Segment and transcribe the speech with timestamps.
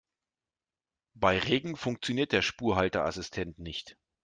[1.13, 3.97] Bei Regen funktioniert der Spurhalteassistent nicht.